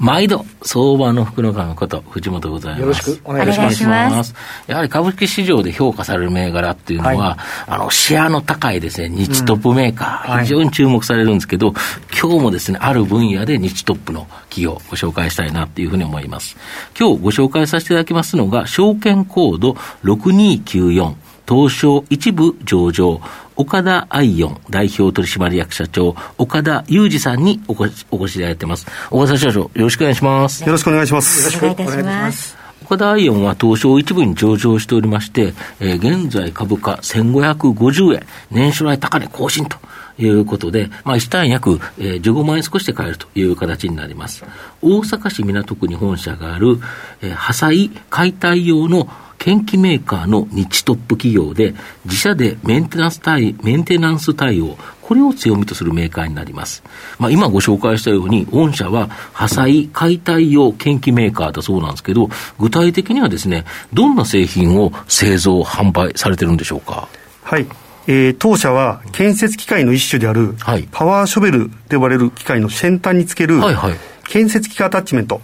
[0.00, 2.80] 毎度、相場の福の神こと藤本でございます。
[2.80, 3.84] よろしくお願いします。
[3.86, 4.34] ます
[4.66, 11.76] やはり株式市場で評価される銘柄っていうのは、はい、あの、シェアの高いですね、日トップメーカー、うん、非常に注目されるんですけど、はい、
[12.18, 16.56] 今日もですね、ある分野で日トップの企業をご紹介したいなっていうふうに思います。
[16.98, 19.72] 今日ご紹介させていただきますのが、証券コード
[20.04, 21.29] 6294。
[21.50, 23.20] 東証一部上場、
[23.56, 28.86] 岡田愛音代表取締役社長、岡田裕二さんにお越しお越しいただいてます。
[29.10, 30.62] 岡田社長、よろしくお願いします。
[30.62, 31.40] よろしくお願いします。
[31.40, 32.56] よろしくお願いいたします。
[32.84, 39.76] 岡田アイオンは東証一部に上場しておりまして、えー、現在株価1550円、年初来高値更新と
[40.20, 44.44] いうことで、まあ、1単位約、えー、15万円少しで買えるという形になります。
[44.82, 46.78] 大阪市港区に本社がある、
[47.22, 49.08] えー、破砕解体用の
[49.40, 51.74] 研機メーカーの日トップ企業で、
[52.04, 56.84] 自社でメンテナンス対メンテナンス対応、これを強みとするメーカーになります。
[57.18, 67.08] まあ、今ご紹介したように、御社は破砕解体用研機メーカーだそうなんですけど、具体的にはですね、どんな製品を製造、販売されてるんでしょうか？
[67.42, 67.66] はい。
[68.06, 73.94] えー、当社は建設機械の一種である、はい、パワーショベルと呼ばれる機械の先端につける、はいはい、
[74.30, 75.40] 建設機械アタッチメント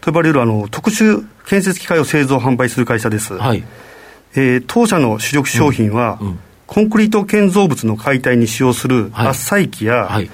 [0.00, 3.36] と呼ばれるあの特殊建設機械を製造販売する会社です。
[3.36, 3.64] はい、
[4.34, 10.30] えー、当社の主力商品は、うんうん、コンクリート建造物の解体に使用する圧砕機や、はい、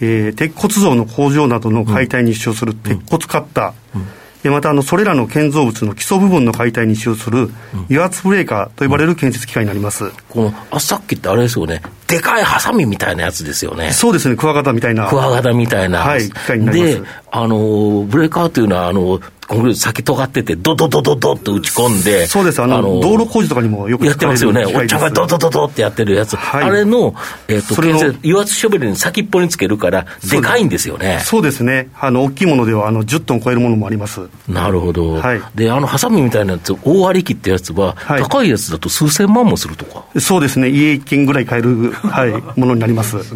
[0.00, 4.06] えー、鉄骨造の工場などの解体に使用する鉄骨カッター、うん
[4.44, 7.50] またあのそれらの建造物の基礎部分の解体に使用する
[7.88, 11.82] 油圧ブレーカーと呼ばれる建設機械になります、このあさっきってあれですよね。
[12.06, 13.90] でかいハサミみたいなやつですよね。
[13.92, 14.36] そうですね。
[14.36, 15.08] クワガタみたいな。
[15.08, 17.02] クワガタみたいな、はい、機械になります。
[17.02, 27.14] であのブレーカーというのはあのコンクリート先尖ってて、ドドドドドって打ち込んで、そうです、あの、あの道路工事とかにもよくやってますよね、おっちゃんがドドドドってやってるやつ、はい、あれの、
[27.48, 31.20] えっ、ー、と、油圧ショベルに先っぽにつけるから、でかいんですよね。
[31.22, 34.20] そうですね、あの大きいものではあの10トン超えるものもあります。
[34.48, 35.14] なるほど。
[35.14, 40.04] はい、で、あの、ハサミみたいなやつ、大割り機ってやつは、はい、高いやつだと数千万もするとか。
[40.18, 43.22] そうですね、家一軒ぐらい買える、はい、ものになります。
[43.22, 43.30] す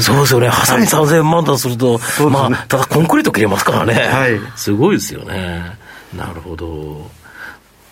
[0.00, 3.94] そうですよね、ハサミ3000万だとすると、はい、まあ、ただコンクリート切れますからね。
[3.94, 4.40] はい。
[4.56, 5.53] すごいですよね。
[6.16, 7.10] なるほど。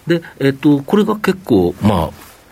[0.06, 2.10] で、えっと、これが結構、まあ、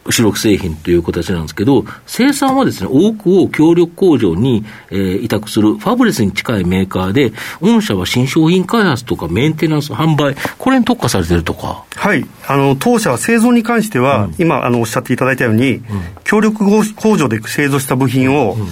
[0.09, 11.85] 主力製品という形なんですけど、生産はですね、多くを協力工場に、えー、委託するファブレスに近いメーカーで、御社は新商品開発とかメンテナンス、販売、これに特化されてるとか。
[11.95, 12.25] はい。
[12.47, 15.83] あの、当社は製造に関しては、うん、今、あの、おっしゃっていただいたように、うん、
[16.25, 16.65] 協力
[16.97, 18.69] 工場で製造した部品を、うん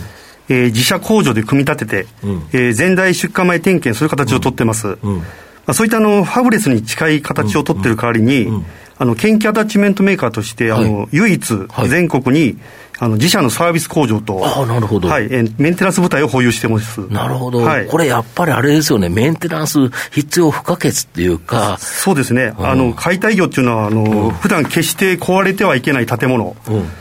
[0.51, 4.97] えー、自社工場で組み立てて、うん、えー、前代出荷前点検、そういう形を取ってます。
[5.03, 5.25] うんま
[5.69, 8.49] あ、そういったあのファブレスに近い形を取ってる代わりに、
[8.97, 11.55] あの研究アタッチメントメーカーとして、あの唯一、
[11.89, 12.59] 全国に、
[13.01, 17.01] あの自社のサービス工場と、あなるほど、はい、メンテナンス部隊を保有してます。
[17.09, 26.57] なるほど、はい、これやっぱりあれですよね、メンテナンス必要不可欠っていうか、そうですね、あの解体業っていうのは、あの、うん、普段決して壊れてはいけない建物、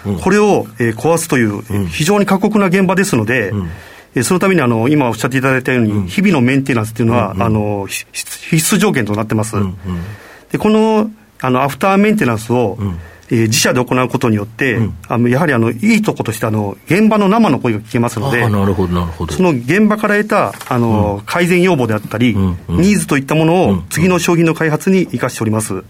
[0.05, 3.69] うんうん、これを、えー、壊すという、非常に過酷な現場ですので、うん
[4.23, 9.55] そのためにあの今おっしゃっていただいたように、日々のメンテナンスというのは、あの必須条件となってます。
[10.51, 11.09] でこの
[11.41, 12.78] あのアフターメンテナンスを、
[13.29, 19.33] えー、自社で行うことによって、うん、あのやはりあのいいとことしてあの、現場の生の声が聞けますので、なるほどなるほど。
[19.33, 25.84] その現場から得たあの、うん、改善要望であったり、うんうん、ニーズといったものを次の商品の開発に生かしております。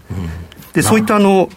[0.74, 1.48] でそういったあの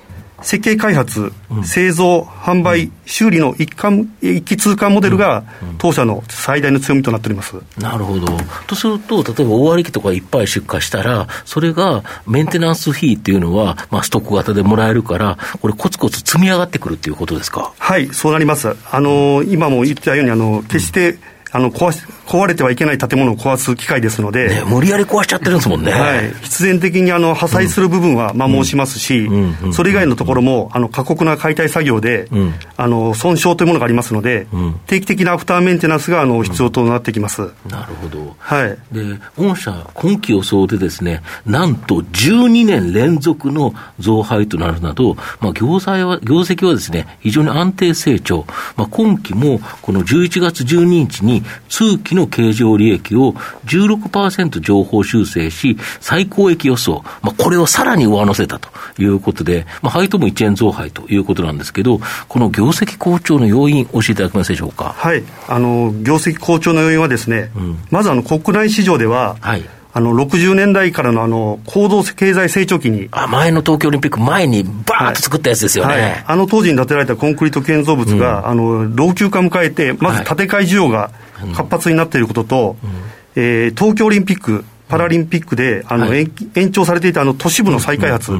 [0.42, 1.32] 設計開発、
[1.64, 5.44] 製造、販売、修理の一貫一気通貫モデルが、
[5.78, 8.28] 当社の最大の強みとなっておりますなるほど。
[8.68, 17.74] とすると、例えば大割機とかいっぱい出荷したら、それがメンテナンス費っていうのは、まあ、ストック型でもらえるから、これ、コツコツ積み上がってくるっていうことですか？
[17.78, 18.76] はい、そうなります。
[18.92, 21.18] あの今も言ったように、あの決して、
[21.52, 29.30] あの壊し壊れてはいけない建物を壊す機械ですので、ね、無理やり壊しちゃってるんですもんね、はい、必然的にあの破砕する部分は摩耗しますし、
[29.74, 48.46] それ以外のところもあの過酷な解体作業で、うん、あの損傷というものがありますので、うん、定期的なアフターメンテナンスがあの必要となってきます、なるほど、はい、で御社、今期予想でですね、なんと12年連続の増配となるなど、まあ、業績は業績はですね非常に安定成長、
[48.78, 53.34] まあ、今期もこの11月12日にに、通期の経常利益を
[53.66, 58.70] 16%情報修正し、最高益予想、まあ、これをさらに上乗せたと
[59.02, 64.94] いうことで、まあ、配当も1円増配ということなんですけど、この業績好調の要因、教えていただけますでしょうか？
[64.98, 69.64] はい、あの業績好調の要因はですね、うん、まずあの国内市場では、はい。
[69.94, 76.02] あの60年代からのあの高度経済成長期にあ前の東京オリンピック前にバーッと作ったやつですよね、はい。
[76.04, 81.12] はい、あの当時に建てられたコンクリート建造物が、うん、あの老朽化を迎えてまず建て替え需要が
[81.54, 82.90] 活発になっていることと、うん、
[83.36, 88.34] えー、東京オリンピックパラリンピックであの、はい、延長されていたあの都市部の再開発、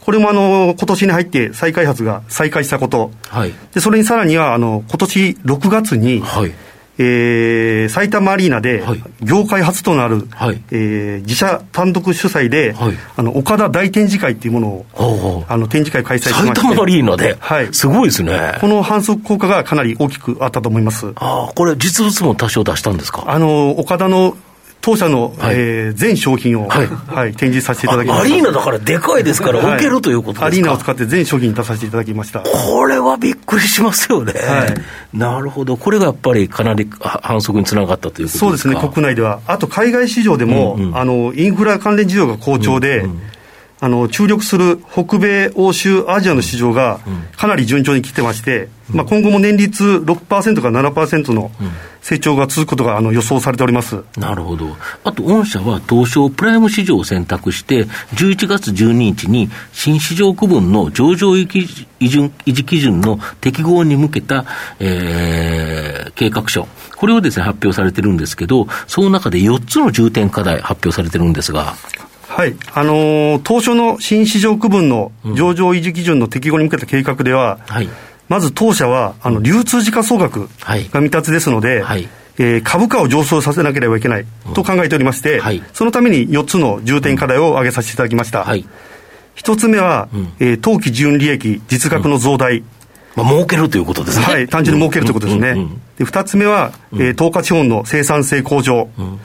[0.00, 6.52] これもあの今年に入って再開発が再開したこと、はい、でそれにさらにはあの今年6月に、はい
[6.98, 8.82] えー、埼玉アリーナで、
[9.22, 16.46] 業界初となる、はい、えー、自社単独主催で、はい、あの岡田大展示会っていうものを、はあ、あの展示会開催しまして。
[16.60, 18.58] 埼玉アリーナで、はい、すごいですね。
[18.60, 21.12] この反則効果がかなり大きくあったと思います。
[21.16, 23.24] あこれ実物も多少出したんですか？
[23.26, 24.36] あの岡田の
[24.86, 28.24] 当社の、はい、えー、全商品を、はい、はい、展示させていただきました。
[28.24, 32.38] アリーナだからでかいですから、置けるということですか、アリーナを使って全商品出させていただきました。
[32.38, 34.74] これはびっくりしますよね、はい、
[35.12, 38.38] なるほど、これがやっぱりかなり反則につながったということですか？
[38.38, 43.20] そうですね、国内では、あと海外市場でも、うんうん、あのインフラ関連需要が好調で、うんうん
[43.78, 47.00] あの注力する北米、欧州、アジアの市場が
[47.36, 51.50] かなり順調に来てまして、うん、まあ、今後も年率6%から7%の
[52.00, 54.02] 成長が続くことがあの予想されております。
[54.16, 57.84] なるほど、あと御社は東証プライム市場を選択して、
[58.14, 64.46] 11月12日に新市場区分の上場維持基準の適合に向けた、
[64.78, 71.74] えー、計画書、これをです、ね、発表されてるんですけど、その中で4つの重点課題発表されてるんですが。
[72.36, 77.88] はい、あのー、当初の新市場区分の上場維持基準の適合に向けた計画では、うんはい、
[78.28, 82.06] まず当社はあの流通時価総額が未達ですので、はい、
[82.36, 88.44] えー、株価を上昇させなければいけないと考えておりまして、うんはい、そのために4つの重点課題を挙げさせていただきました。
[88.44, 88.66] はい、
[89.36, 92.62] 1つ目は、うん、えー、当期純利益、実額の増大。
[93.14, 94.24] まあ、儲けるということですね。
[94.26, 95.54] はい、単純に儲けるということですね。
[95.96, 98.90] で2つ目は、えー、投下資本の生産性向上。
[98.98, 99.18] うん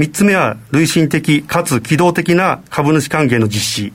[0.00, 3.92] 3つ目は、累進的かつ機動的な株主還元の実施。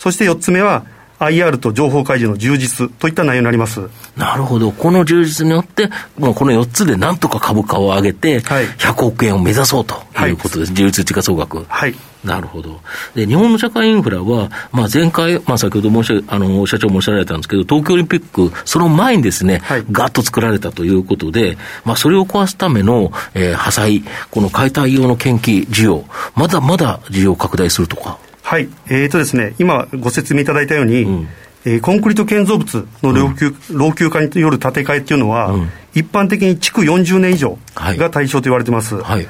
[0.00, 0.84] そして4つ目は、
[1.18, 9.94] IR と情報開示の充実といった内容になりますなるほど、この充実によって、もうこの4つでなんとか株価を上げて、100億円を目指そうと
[10.26, 11.64] いうことです、はい、充実地価総額。
[11.68, 11.94] はい
[12.26, 12.80] なるほど。
[13.14, 26.04] で、日本の社会インフラは、まあ、前回、まあ、先ほど申しあの、社長もおっしゃられたんですけど、東京オリンピック、その前にですね、はい、ガッと作られたということで、まあ、それを壊すための、えー、破砕、この解体用の研究需要、
[26.34, 28.18] まだまだ需要拡大するとか。
[28.46, 31.28] はい、えーとですね、今ご説明いただいたように、うん、
[31.64, 39.02] えー、コンクリート建造物の老朽,、老朽化による建て替えっていうのは、うん、一般的に築40年以上が対象と言われてます。
[39.02, 39.26] はい、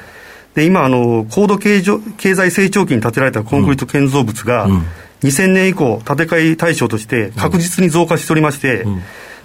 [0.53, 1.81] で今あの、高度経
[2.17, 4.85] 経済成長期に建てられたコンクリート建造物が、うん、
[5.23, 8.85] 2000年以降、建て替え対象として確実に増加しておりまして、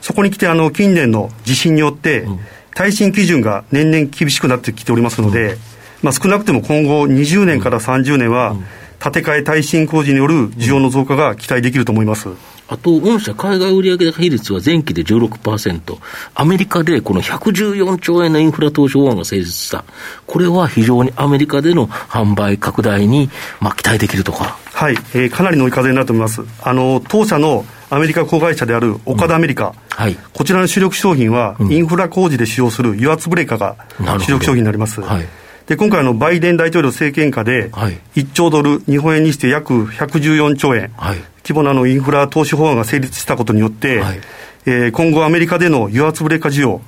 [0.02, 2.26] そこに来てあの近年の地震によって、
[2.74, 5.56] 耐震基準が年々厳しくなってきておりますので、
[6.02, 8.54] まあ、少なくても今後20年から30年は、
[9.02, 12.28] 建て替え耐震工事による需要の増加が期待できると思います。
[12.68, 15.98] あと、御社海外売上高比率は前期で16%、
[16.34, 19.84] アメリカでこの114兆円のインフラ投資法案が成立した、
[20.26, 23.28] これは非常にアメリカでの販売拡大に、
[23.60, 24.56] まあ、期待できるとか。
[24.72, 26.40] はい、えー、かなりの追い風になると思います。
[26.62, 33.76] あの当社のアメリカ子会社である岡田アメリカ、うんはい、こちらの主力商品は、インフラ工事で使用する油圧ブレーカーが
[34.20, 35.00] 主力商品になります。
[35.02, 44.20] はいで今回のバイデン大統領政権下で、1兆ドル、日本円にして約114兆円、はい、規模なのインフラ投資法案が成立したことによって、はい、
[44.66, 46.80] えー、今後、アメリカでの油圧ブレーカー需要、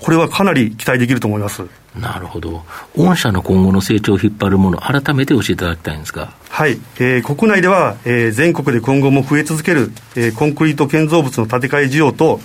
[0.00, 1.62] これはかなり期待できると思います。
[1.98, 2.64] なるほど、
[2.96, 6.32] 御社の今後の成長を引っ張るもの、改めて教えていただきたいんですが。
[6.48, 12.40] はい、えー、国内では、えー、全国で今後も増え続ける、えー、コンクリート建造物の建て替え需要と、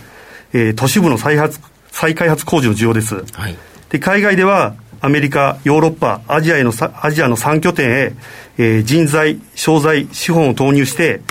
[0.53, 1.59] えー、都市部の再発
[1.91, 3.15] 再開発工事の需要です。
[3.33, 3.57] はい、
[3.89, 8.13] で海外ではアメリカ、ヨーロッパ、アジアへのアジアの3拠点へ、
[8.57, 11.21] えー、人材、商材、資本を投入して、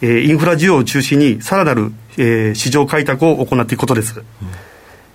[0.00, 4.22] えー、インフラ需要を中心にさらなる、えー、市場開拓を行っていくことです。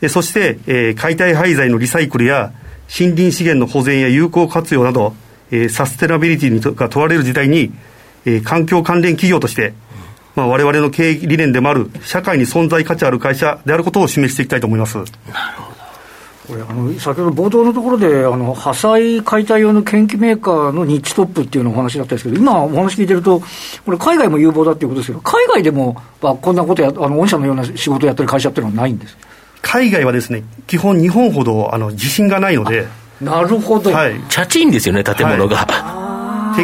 [0.01, 2.53] うん、そして、えー、解体廃材のリサイクルや
[2.87, 5.13] 森林資源の保全や有効活用など、
[5.51, 7.73] えー、サステナビリティが問われる時代に、
[8.25, 9.73] えー、環境関連企業として、
[10.35, 14.97] まあ、我々の経営理念でもある社会に存在価値ある会社であることを示していきたいと思います。
[14.97, 15.07] なる
[15.57, 15.76] ほど
[16.47, 23.41] これあの先ほど冒頭のところで、あの破砕解体用の研究メーカーのニッチトップっていうのお話だったんですけど、今、お話聞いてると、
[23.85, 29.17] これ、海外も有望だっていうことですけど、海外でも、まあ、こんなことや、あの御社のような仕事をやってる会社っていうのはないんです
[29.61, 32.87] 海外はですね、基本日本ほどあの地震がないので、
[33.19, 33.91] なるほど。
[33.91, 34.15] はい。
[34.29, 35.57] チャチンですよね、建物が。
[35.57, 35.96] はい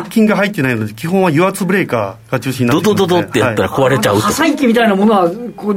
[0.02, 4.22] 鉄筋が入ってないので、基本は油圧ブレーカーが中心になってドドドドってやったら壊れちゃうと。
[4.22, 5.72] 破砕機みたいなものはこう、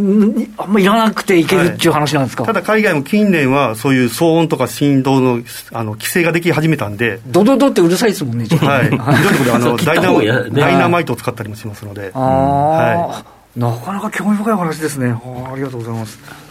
[0.57, 5.43] あんまいらなくていけるっていう話なんですか、はい、ただ海外も近年は、そういう騒音とか振動の
[5.73, 12.11] あの規制ができ始めたんで、ドドドってうるさいですもんね、はい、いろんなところであの ダイナダイナマイトを使ったりもしますので。
[12.15, 13.23] は
[13.57, 15.15] い、なかなか興味深い話ですね。
[15.53, 16.46] ありがとうございます。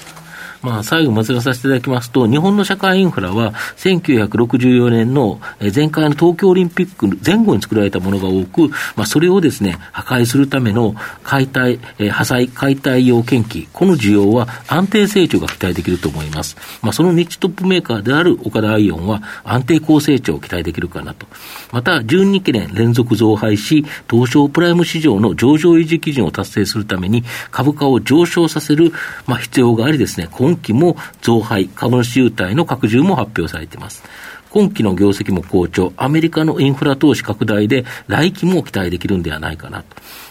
[0.65, 16.57] まあ、最後まずらさせていただきますと、日本の社会インフラは、1964年の前回の東京オリンピック前後に作られたものが多く、まあ、それをですね、破壊するための解体、え破砕、解体用研機、この需要は安定成長が期待できると思います。
[16.81, 21.27] まあ、そのニッチトップメーカーである岡田アイオンは、安定高成長を期待できるかなと。
[21.73, 28.91] また、12期年連続増配し、東証プライム市場の上場維持基準を達成するために、株価を上昇させる、
[29.27, 34.03] まあ、必要がありですね、今期も増配、株主優待の拡充も発表されています。
[34.49, 39.85] 今期の業績も好調、アメリカのインフラ投資拡大で来期も期待できるんではないかなと。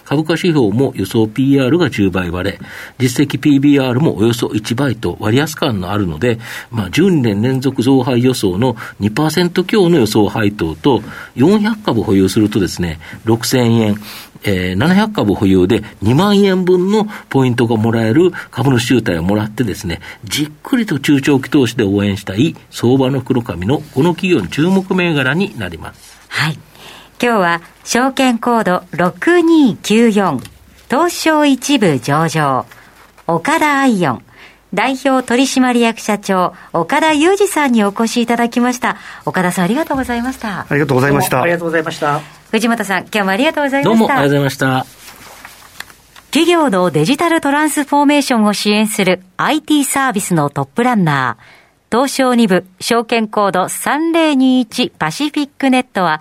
[0.05, 2.59] 株価指標も予想 PR が10倍割れ、
[2.99, 6.39] 実績 PBR もおよそ1倍と割安感のあるので、
[6.71, 11.03] まあ、12年連続増配予想の2%強の予想配当と、
[11.37, 13.97] 400株保有するとですね、6000円、
[14.45, 26.21] えー、700株保有で2万円分のポイントがもらえる株主優待をもらってですね、じっくりと中長期投資で応援したい相場の黒髪のこの企業の注目銘柄になります。
[26.29, 26.59] はい。
[27.23, 30.41] 今日は証券コード6294
[30.91, 32.67] 東証一部上場
[33.27, 34.25] 岡田アイオン
[34.73, 43.99] 代表取締役社長岡田裕二さんにお越しいただきました岡田さんありがとうございましたありがとうございましたありがとうございました藤本さん、今日もありがとうございました。
[43.99, 44.87] どうもありがとうございました。
[46.27, 56.21] 企業のデジタルトランスフォーメーションを支援する IT サービスのトップランナー、東証2部証券コード3021パシフィックネットは、